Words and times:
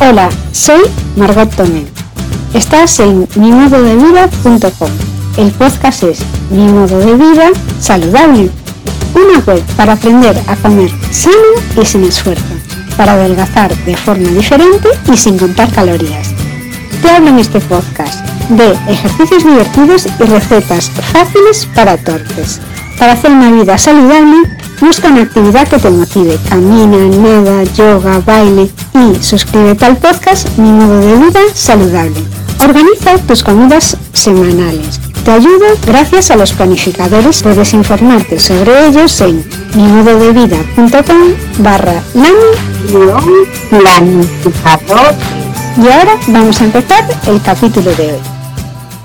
Hola, 0.00 0.28
soy 0.52 0.82
Margot 1.16 1.50
Tomé. 1.56 1.84
Estás 2.54 3.00
en 3.00 3.26
mimododevida.com. 3.34 4.90
El 5.36 5.50
podcast 5.50 6.04
es 6.04 6.20
Mi 6.50 6.68
modo 6.68 7.00
de 7.00 7.14
vida 7.16 7.50
saludable. 7.80 8.48
Una 9.16 9.40
web 9.44 9.60
para 9.76 9.94
aprender 9.94 10.40
a 10.46 10.54
comer 10.54 10.90
sano 11.10 11.34
y 11.82 11.84
sin 11.84 12.04
esfuerzo, 12.04 12.44
para 12.96 13.14
adelgazar 13.14 13.76
de 13.84 13.96
forma 13.96 14.28
diferente 14.28 14.88
y 15.12 15.16
sin 15.16 15.36
contar 15.36 15.68
calorías. 15.72 16.28
Te 17.02 17.10
hablo 17.10 17.30
en 17.30 17.40
este 17.40 17.58
podcast 17.58 18.24
de 18.50 18.78
ejercicios 18.88 19.42
divertidos 19.42 20.06
y 20.20 20.22
recetas 20.22 20.90
fáciles 21.12 21.66
para 21.74 21.96
torpes. 21.96 22.60
Para 23.00 23.14
hacer 23.14 23.32
una 23.32 23.50
vida 23.50 23.76
saludable, 23.76 24.36
busca 24.80 25.08
una 25.08 25.22
actividad 25.22 25.68
que 25.68 25.78
te 25.78 25.90
motive. 25.90 26.38
Camina, 26.48 26.96
nada, 26.96 27.64
yoga, 27.64 28.20
baile 28.24 28.70
y 28.94 29.22
suscríbete 29.22 29.84
al 29.84 29.96
podcast 29.96 30.48
Mi 30.58 30.70
modo 30.70 30.98
de 31.00 31.16
vida 31.16 31.40
saludable. 31.54 32.22
Organiza 32.60 33.18
tus 33.18 33.42
comidas 33.42 33.96
semanales. 34.12 35.00
Te 35.24 35.32
ayudo 35.32 35.66
gracias 35.86 36.30
a 36.30 36.36
los 36.36 36.52
planificadores. 36.52 37.42
Puedes 37.42 37.72
informarte 37.74 38.38
sobre 38.38 38.86
ellos 38.86 39.20
en 39.20 39.44
mimododevida.com 39.74 41.34
barra 41.58 42.02
planificador. 43.70 45.14
Y 45.76 45.88
ahora 45.88 46.16
vamos 46.28 46.60
a 46.60 46.64
empezar 46.64 47.04
el 47.26 47.40
capítulo 47.42 47.94
de 47.94 48.12
hoy. 48.14 48.20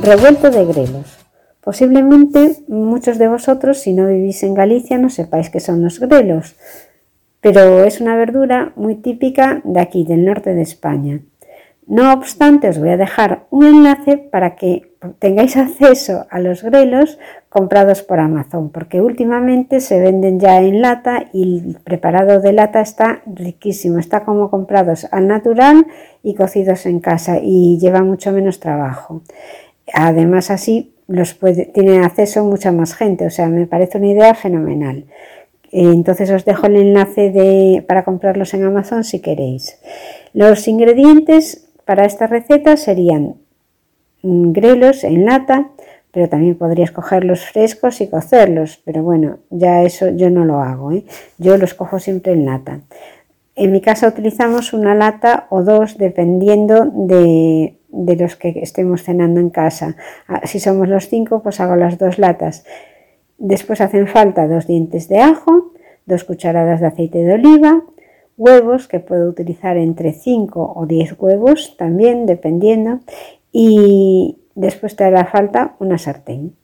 Revuelto 0.00 0.50
de 0.50 0.64
grelos. 0.64 1.21
Posiblemente 1.62 2.56
muchos 2.66 3.18
de 3.18 3.28
vosotros, 3.28 3.78
si 3.78 3.92
no 3.92 4.08
vivís 4.08 4.42
en 4.42 4.54
Galicia, 4.54 4.98
no 4.98 5.10
sepáis 5.10 5.48
qué 5.48 5.60
son 5.60 5.82
los 5.82 6.00
grelos, 6.00 6.56
pero 7.40 7.84
es 7.84 8.00
una 8.00 8.16
verdura 8.16 8.72
muy 8.74 8.96
típica 8.96 9.60
de 9.64 9.80
aquí, 9.80 10.04
del 10.04 10.24
norte 10.24 10.54
de 10.54 10.62
España. 10.62 11.20
No 11.86 12.12
obstante, 12.12 12.68
os 12.68 12.78
voy 12.78 12.90
a 12.90 12.96
dejar 12.96 13.46
un 13.50 13.66
enlace 13.66 14.16
para 14.16 14.56
que 14.56 14.92
tengáis 15.20 15.56
acceso 15.56 16.26
a 16.30 16.40
los 16.40 16.62
grelos 16.64 17.18
comprados 17.48 18.02
por 18.02 18.18
Amazon, 18.18 18.70
porque 18.70 19.00
últimamente 19.00 19.80
se 19.80 20.00
venden 20.00 20.40
ya 20.40 20.60
en 20.60 20.80
lata 20.80 21.26
y 21.32 21.58
el 21.58 21.78
preparado 21.82 22.40
de 22.40 22.52
lata 22.52 22.80
está 22.80 23.22
riquísimo, 23.26 23.98
está 23.98 24.24
como 24.24 24.50
comprados 24.50 25.06
al 25.12 25.28
natural 25.28 25.86
y 26.24 26.34
cocidos 26.34 26.86
en 26.86 27.00
casa 27.00 27.38
y 27.42 27.78
lleva 27.78 28.02
mucho 28.02 28.32
menos 28.32 28.58
trabajo. 28.58 29.22
Además 29.92 30.50
así 30.50 30.94
los 31.12 31.34
puede, 31.34 31.72
acceso 32.02 32.44
mucha 32.44 32.72
más 32.72 32.94
gente, 32.94 33.26
o 33.26 33.30
sea, 33.30 33.48
me 33.48 33.66
parece 33.66 33.98
una 33.98 34.08
idea 34.08 34.34
fenomenal. 34.34 35.04
Entonces 35.70 36.30
os 36.30 36.44
dejo 36.44 36.66
el 36.66 36.76
enlace 36.76 37.30
de, 37.30 37.84
para 37.86 38.04
comprarlos 38.04 38.52
en 38.54 38.64
Amazon 38.64 39.04
si 39.04 39.20
queréis. 39.20 39.78
Los 40.32 40.68
ingredientes 40.68 41.68
para 41.84 42.04
esta 42.04 42.26
receta 42.26 42.76
serían 42.76 43.36
grelos 44.22 45.04
en 45.04 45.24
lata, 45.24 45.70
pero 46.12 46.28
también 46.28 46.56
podrías 46.56 46.90
cogerlos 46.90 47.44
frescos 47.44 48.00
y 48.00 48.08
cocerlos, 48.08 48.80
pero 48.84 49.02
bueno, 49.02 49.38
ya 49.50 49.82
eso 49.82 50.10
yo 50.10 50.30
no 50.30 50.44
lo 50.44 50.60
hago, 50.60 50.92
¿eh? 50.92 51.04
yo 51.38 51.56
los 51.56 51.74
cojo 51.74 51.98
siempre 51.98 52.32
en 52.32 52.44
lata. 52.44 52.80
En 53.54 53.72
mi 53.72 53.80
casa 53.82 54.08
utilizamos 54.08 54.72
una 54.72 54.94
lata 54.94 55.46
o 55.50 55.62
dos 55.62 55.98
dependiendo 55.98 56.86
de, 56.86 57.76
de 57.92 58.16
los 58.16 58.36
que 58.36 58.48
estemos 58.62 59.02
cenando 59.02 59.38
en 59.38 59.50
casa. 59.50 59.96
Ah, 60.26 60.46
si 60.46 60.58
somos 60.58 60.88
los 60.88 61.08
cinco, 61.08 61.42
pues 61.42 61.60
hago 61.60 61.76
las 61.76 61.98
dos 61.98 62.18
latas. 62.18 62.64
Después 63.38 63.80
hacen 63.80 64.08
falta 64.08 64.48
dos 64.48 64.66
dientes 64.66 65.08
de 65.08 65.20
ajo, 65.20 65.72
dos 66.06 66.24
cucharadas 66.24 66.80
de 66.80 66.86
aceite 66.86 67.18
de 67.18 67.34
oliva, 67.34 67.82
huevos, 68.36 68.88
que 68.88 69.00
puedo 69.00 69.28
utilizar 69.28 69.76
entre 69.76 70.12
5 70.12 70.72
o 70.74 70.86
10 70.86 71.16
huevos 71.18 71.76
también, 71.76 72.26
dependiendo, 72.26 73.00
y 73.52 74.38
después 74.54 74.96
te 74.96 75.04
hará 75.04 75.26
falta 75.26 75.76
una 75.78 75.98
sartén. 75.98 76.56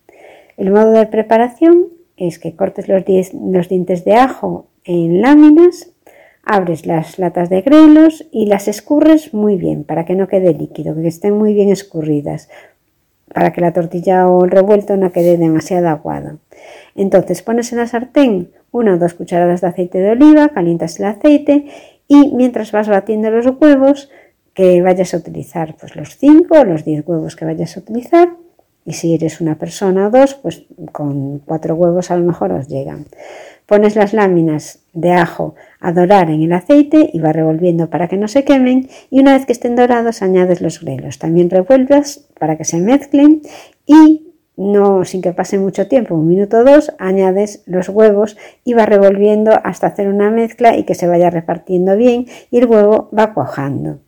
El 0.57 0.71
modo 0.71 0.91
de 0.91 1.07
preparación 1.07 1.89
es 2.17 2.39
que 2.39 2.57
cortes 2.57 2.89
los, 2.89 3.05
los 3.35 3.69
dientes 3.69 4.05
de 4.05 4.15
ajo 4.15 4.67
en 4.85 5.21
láminas, 5.21 5.93
abres 6.49 6.87
las 6.87 7.19
latas 7.19 7.51
de 7.51 7.61
grelos 7.61 8.27
y 8.33 8.47
las 8.47 8.69
escurres 8.69 9.35
muy 9.35 9.57
bien 9.57 9.85
para 9.85 10.07
que 10.07 10.17
no 10.17 10.29
quede 10.29 10.55
líquido, 10.55 10.95
que 10.95 11.07
estén 11.07 11.37
muy 11.37 11.53
bien 11.53 11.69
escurridas, 11.69 12.49
para 13.33 13.53
que 13.53 13.61
la 13.61 13.75
tortilla 13.75 14.27
o 14.29 14.45
el 14.45 14.51
revuelto 14.51 14.97
no 14.97 15.13
quede 15.13 15.37
demasiado 15.37 15.89
aguado. 15.89 16.39
Entonces 16.97 17.43
pones 17.43 17.71
en 17.73 17.79
la 17.79 17.87
sartén 17.87 18.51
una 18.73 18.95
o 18.95 18.99
dos 18.99 19.13
cucharadas 19.13 19.61
de 19.61 19.69
aceite 19.69 19.99
de 19.99 20.11
oliva, 20.11 20.49
calientas 20.49 20.99
el 20.99 21.07
aceite 21.07 21.67
y 22.09 22.35
mientras 22.35 22.73
vas 22.73 22.89
batiendo 22.89 23.31
los 23.31 23.47
huevos 23.61 24.11
que 24.55 24.81
vayas 24.81 25.13
a 25.13 25.19
utilizar, 25.19 25.77
pues 25.79 25.97
los 25.97 26.17
5 26.17 26.59
o 26.59 26.65
los 26.65 26.85
10 26.85 27.07
huevos 27.07 27.37
que 27.37 27.45
vayas 27.45 27.77
a 27.77 27.81
utilizar, 27.81 28.31
y 28.89 28.95
si 28.95 29.15
eres 29.15 29.43
una 29.43 29.57
persona 29.57 30.07
o 30.07 30.11
dos, 30.11 30.35
pues 30.35 30.65
con 30.93 31.41
cuatro 31.41 31.75
huevos 31.75 32.11
a 32.11 32.17
lo 32.17 32.25
mejor 32.25 32.53
os 32.53 32.69
llegan. 32.69 33.05
Pones 33.69 33.97
las 33.97 34.15
láminas 34.15 34.79
de 34.95 35.13
ajo 35.13 35.55
a 35.79 35.93
dorar 35.93 36.31
en 36.31 36.41
el 36.41 36.55
aceite 36.55 37.11
y 37.13 37.21
va 37.21 37.35
revolviendo 37.35 37.91
para 37.91 38.09
que 38.09 38.17
no 38.17 38.27
se 38.27 38.43
quemen 38.43 38.89
y 39.11 39.21
una 39.21 39.35
vez 39.35 39.45
que 39.45 39.53
estén 39.53 39.77
dorados 39.77 40.23
añades 40.23 40.63
los 40.63 40.81
grelos. 40.81 41.19
También 41.19 41.51
revuelvas 41.51 42.27
para 42.41 42.57
que 42.57 42.65
se 42.65 42.79
mezclen 42.79 43.43
y 43.85 44.33
no 44.57 45.05
sin 45.05 45.21
que 45.21 45.35
pase 45.35 45.59
mucho 45.59 45.87
tiempo, 45.87 46.15
un 46.15 46.27
minuto 46.27 46.57
o 46.57 46.65
dos, 46.65 46.95
añades 46.99 47.63
los 47.67 47.91
huevos 47.91 48.39
y 48.65 48.73
va 48.73 48.87
revolviendo 48.87 49.53
hasta 49.63 49.89
hacer 49.89 50.09
una 50.09 50.31
mezcla 50.31 50.75
y 50.75 50.85
que 50.85 50.95
se 50.95 51.07
vaya 51.07 51.29
repartiendo 51.29 51.95
bien 51.95 52.25
y 52.51 52.57
el 52.61 52.65
huevo 52.65 53.11
va 53.17 53.35
cuajando. 53.35 53.99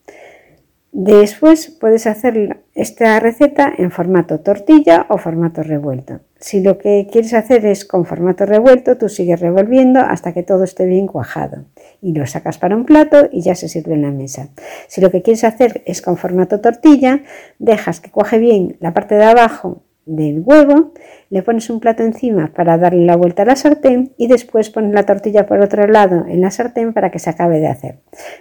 Después 0.90 1.68
puedes 1.68 2.06
hacer 2.06 2.62
esta 2.74 3.20
receta 3.20 3.70
en 3.76 3.90
formato 3.90 4.40
tortilla 4.40 5.04
o 5.10 5.18
formato 5.18 5.62
revuelto. 5.62 6.20
Si 6.40 6.62
lo 6.62 6.78
que 6.78 7.06
quieres 7.10 7.34
hacer 7.34 7.66
es 7.66 7.84
con 7.84 8.06
formato 8.06 8.46
revuelto, 8.46 8.96
tú 8.96 9.10
sigues 9.10 9.40
revolviendo 9.40 10.00
hasta 10.00 10.32
que 10.32 10.42
todo 10.42 10.64
esté 10.64 10.86
bien 10.86 11.06
cuajado 11.06 11.66
y 12.00 12.14
lo 12.14 12.26
sacas 12.26 12.56
para 12.56 12.76
un 12.76 12.86
plato 12.86 13.28
y 13.30 13.42
ya 13.42 13.54
se 13.54 13.68
sirve 13.68 13.92
en 13.92 14.02
la 14.02 14.10
mesa. 14.10 14.48
Si 14.88 15.02
lo 15.02 15.10
que 15.10 15.20
quieres 15.20 15.44
hacer 15.44 15.82
es 15.84 16.00
con 16.00 16.16
formato 16.16 16.60
tortilla, 16.60 17.22
dejas 17.58 18.00
que 18.00 18.10
cuaje 18.10 18.38
bien 18.38 18.78
la 18.80 18.94
parte 18.94 19.16
de 19.16 19.24
abajo 19.24 19.82
del 20.10 20.42
huevo, 20.44 20.92
le 21.30 21.42
pones 21.42 21.70
un 21.70 21.78
plato 21.78 22.02
encima 22.02 22.52
para 22.52 22.76
darle 22.76 23.06
la 23.06 23.16
vuelta 23.16 23.42
a 23.42 23.46
la 23.46 23.54
sartén 23.54 24.12
y 24.16 24.26
después 24.26 24.68
pones 24.70 24.92
la 24.92 25.06
tortilla 25.06 25.46
por 25.46 25.60
otro 25.60 25.86
lado 25.86 26.24
en 26.26 26.40
la 26.40 26.50
sartén 26.50 26.92
para 26.92 27.10
que 27.10 27.20
se 27.20 27.30
acabe 27.30 27.60
de 27.60 27.68
hacer. 27.68 27.98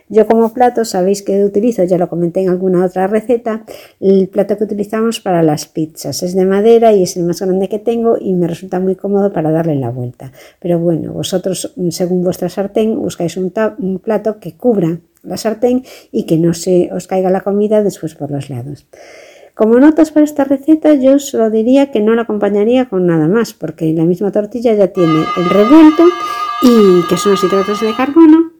Yo 0.08 0.26
como 0.26 0.52
plato 0.54 0.84
sabéis 0.84 1.22
que 1.22 1.44
utilizo, 1.44 1.84
ya 1.84 2.00
lo 2.00 2.10
comenté 2.10 2.42
en 2.42 2.50
alguna 2.50 2.84
otra 2.84 3.06
receta, 3.06 3.64
el 4.00 4.28
plato 4.30 4.58
que 4.58 4.64
utilizamos 4.64 5.20
para 5.20 5.44
las 5.44 5.68
pizzas. 5.68 6.24
Es 6.24 6.34
de 6.34 6.46
madera 6.46 6.92
y 6.92 7.04
es 7.04 7.16
el 7.18 7.24
más 7.24 7.42
grande 7.42 7.70
que 7.70 7.80
tengo 7.80 8.18
y 8.20 8.34
me 8.34 8.48
resulta 8.48 8.80
muy 8.80 8.96
cómodo 8.96 9.32
para 9.32 9.52
darle 9.52 9.76
la 9.76 9.92
vuelta. 9.92 10.32
Pero 10.60 10.80
bueno, 10.80 11.14
vosotros 11.14 11.76
según 11.90 12.24
vuestra 12.24 12.50
sartén 12.50 13.00
buscáis 13.00 13.38
un, 13.38 13.54
un 13.78 14.00
plato 14.00 14.40
que 14.40 14.58
cubra 14.58 15.00
la 15.22 15.38
sartén 15.38 15.84
y 16.12 16.26
que 16.26 16.38
no 16.38 16.54
se 16.54 16.90
os 16.92 17.06
caiga 17.06 17.30
la 17.30 17.42
comida 17.42 17.84
después 17.84 18.16
por 18.16 18.32
los 18.32 18.50
lados. 18.50 18.88
Como 19.60 19.78
notas 19.78 20.12
para 20.12 20.24
esta 20.24 20.46
receta, 20.46 20.94
yo 20.94 21.20
solo 21.20 21.50
diría 21.50 21.92
que 21.92 22.00
no 22.00 22.16
la 22.16 22.22
acompañaría 22.22 22.88
con 22.88 23.06
nada 23.06 23.28
más, 23.28 23.54
porque 23.54 23.92
la 23.92 24.06
misma 24.06 24.32
tortilla 24.32 24.74
ya 24.74 24.88
tiene 24.88 25.26
el 25.36 25.50
revuelto 25.50 26.06
y 26.62 27.06
que 27.10 27.18
son 27.18 27.34
los 27.34 27.44
hidratos 27.44 27.82
de 27.82 27.94
carbono. 27.94 28.54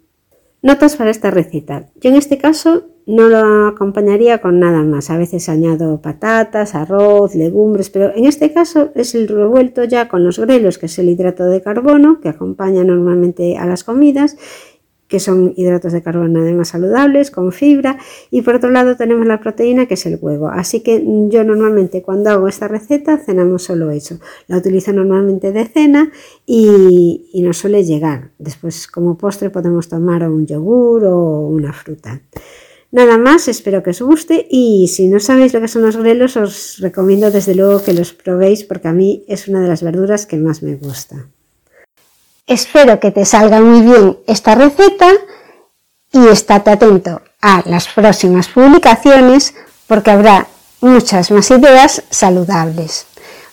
Notas 0.62 0.98
para 0.98 1.10
esta 1.10 1.32
receta. 1.32 1.88
Yo 2.02 2.10
en 2.10 2.18
este 2.18 2.38
caso 2.38 2.90
no 3.06 3.30
lo 3.30 3.68
acompañaría 3.68 4.40
con 4.40 4.60
nada 4.60 4.84
más. 4.84 5.10
A 5.10 5.18
veces 5.18 5.48
añado 5.48 6.02
patatas, 6.02 6.76
arroz, 6.76 7.34
legumbres, 7.34 7.90
pero 7.90 8.14
en 8.14 8.26
este 8.26 8.52
caso 8.52 8.92
es 8.94 9.16
el 9.16 9.30
revuelto 9.30 9.86
ya 9.86 10.10
con 10.10 10.26
los 10.26 10.38
grelos, 10.38 10.78
que 10.78 10.88
es 10.88 11.00
el 11.00 11.08
hidrato 11.08 11.46
de 11.46 11.62
carbono 11.62 12.20
que 12.20 12.28
acompaña 12.28 12.84
normalmente 12.84 13.58
a 13.58 13.66
las 13.66 13.86
comidas 13.86 14.36
que 15.10 15.20
son 15.20 15.54
hidratos 15.58 15.92
de 15.92 16.04
carbono 16.04 16.40
además 16.40 16.70
saludables, 16.70 17.32
con 17.32 17.52
fibra, 17.52 17.98
y 18.30 18.44
por 18.44 18.56
otro 18.56 18.70
lado 18.70 18.96
tenemos 18.96 19.26
la 19.26 19.42
proteína 19.42 19.88
que 19.88 19.96
es 19.96 20.06
el 20.06 20.20
huevo. 20.22 20.48
Así 20.48 20.82
que 20.82 21.04
yo 21.30 21.44
normalmente 21.44 22.04
cuando 22.04 22.30
hago 22.30 22.48
esta 22.48 22.68
receta 22.68 23.18
cenamos 23.18 23.64
solo 23.64 23.90
eso. 23.90 24.20
La 24.48 24.58
utilizo 24.58 24.94
normalmente 24.94 25.52
de 25.52 25.66
cena 25.66 26.12
y, 26.46 27.28
nos 27.44 27.58
suele 27.58 27.84
llegar. 27.84 28.30
Después 28.38 28.86
como 28.88 29.18
postre 29.18 29.50
podemos 29.50 29.90
tomar 29.90 30.30
un 30.30 30.46
yogur 30.46 31.04
o 31.06 31.48
una 31.48 31.74
fruta. 31.74 32.22
Nada 32.92 33.18
más, 33.18 33.48
espero 33.48 33.82
que 33.82 33.92
os 33.92 34.02
guste 34.02 34.48
y 34.50 34.88
si 34.90 35.08
no 35.08 35.20
sabéis 35.20 35.54
lo 35.54 35.62
que 35.62 35.68
son 35.68 35.82
los 35.84 35.98
grelos 35.98 36.38
os 36.38 36.78
recomiendo 36.80 37.32
desde 37.32 37.56
luego 37.56 37.82
que 37.84 37.94
los 37.94 38.14
probéis 38.14 38.64
porque 38.64 38.88
a 38.88 38.94
mí 38.94 39.24
es 39.28 39.48
una 39.48 39.62
de 39.62 39.68
las 39.68 39.82
verduras 39.82 40.28
que 40.28 40.38
más 40.38 40.62
me 40.62 40.76
gusta. 40.76 41.28
Espero 42.50 43.00
que 43.00 43.12
te 43.12 43.26
salga 43.26 43.62
muy 43.62 43.82
bien 43.82 44.18
esta 44.26 44.56
receta 44.56 45.08
y 46.12 46.28
estate 46.30 46.72
atento 46.72 47.22
a 47.44 47.62
las 47.66 47.88
próximas 47.88 48.48
publicaciones 48.48 49.54
porque 49.86 50.10
habrá 50.10 50.48
muchas 50.82 51.30
más 51.30 51.52
ideas 51.52 52.02
saludables. 52.10 53.06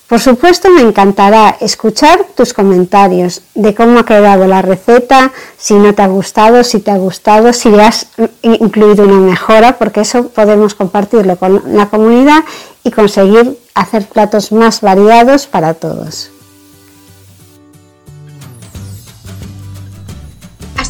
Por 0.08 0.18
supuesto, 0.18 0.70
me 0.70 0.80
encantará 0.80 1.58
escuchar 1.60 2.24
tus 2.34 2.54
comentarios 2.54 3.42
de 3.54 3.74
cómo 3.74 3.98
ha 3.98 4.06
quedado 4.06 4.46
la 4.46 4.62
receta, 4.62 5.30
si 5.58 5.74
no 5.74 5.94
te 5.94 6.00
ha 6.00 6.06
gustado, 6.06 6.64
si 6.64 6.80
te 6.80 6.90
ha 6.90 6.96
gustado, 6.96 7.52
si 7.52 7.68
has 7.78 8.06
incluido 8.40 9.04
una 9.04 9.20
mejora, 9.20 9.76
porque 9.76 10.00
eso 10.00 10.28
podemos 10.28 10.74
compartirlo 10.74 11.36
con 11.36 11.62
la 11.76 11.90
comunidad 11.90 12.44
y 12.82 12.92
conseguir 12.92 13.58
hacer 13.74 14.06
platos 14.06 14.52
más 14.52 14.80
variados 14.80 15.46
para 15.46 15.74
todos. 15.74 16.30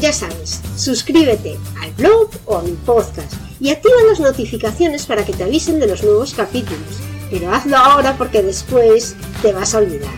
Ya 0.00 0.12
sabes, 0.12 0.60
suscríbete 0.76 1.56
al 1.80 1.92
blog 1.92 2.30
o 2.46 2.56
a 2.56 2.62
mi 2.62 2.72
podcast 2.72 3.32
y 3.60 3.70
activa 3.70 3.96
las 4.08 4.20
notificaciones 4.20 5.06
para 5.06 5.24
que 5.24 5.32
te 5.32 5.44
avisen 5.44 5.80
de 5.80 5.88
los 5.88 6.02
nuevos 6.02 6.34
capítulos 6.34 6.98
pero 7.30 7.52
hazlo 7.52 7.76
ahora 7.76 8.16
porque 8.16 8.42
después 8.42 9.14
te 9.42 9.52
vas 9.52 9.74
a 9.74 9.78
olvidar. 9.78 10.12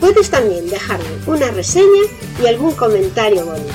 Puedes 0.00 0.30
también 0.30 0.68
dejarme 0.68 1.04
una 1.26 1.50
reseña 1.50 2.02
y 2.42 2.46
algún 2.46 2.72
comentario 2.74 3.46
bonito. 3.46 3.72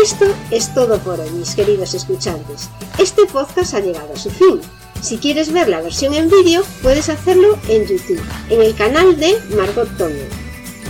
Esto 0.00 0.26
es 0.50 0.72
todo 0.74 0.98
por 0.98 1.18
hoy, 1.18 1.30
mis 1.30 1.54
queridos 1.54 1.94
escuchantes. 1.94 2.68
Este 2.98 3.24
podcast 3.26 3.74
ha 3.74 3.80
llegado 3.80 4.12
a 4.12 4.18
su 4.18 4.30
fin. 4.30 4.60
Si 5.00 5.18
quieres 5.18 5.52
ver 5.52 5.68
la 5.68 5.80
versión 5.80 6.14
en 6.14 6.28
vídeo, 6.28 6.62
puedes 6.82 7.08
hacerlo 7.08 7.58
en 7.68 7.86
YouTube, 7.86 8.22
en 8.50 8.62
el 8.62 8.74
canal 8.74 9.18
de 9.18 9.38
Margot 9.56 9.88
Toño. 9.96 10.24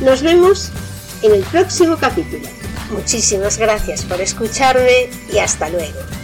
Nos 0.03 0.23
vemos 0.23 0.71
en 1.23 1.35
el 1.35 1.43
próximo 1.45 1.97
capítulo. 1.97 2.58
Muchísimas 2.90 3.58
gracias 3.58 4.05
por 4.05 4.20
escucharme 4.20 5.11
y 5.32 5.38
hasta 5.38 5.69
luego. 5.69 6.18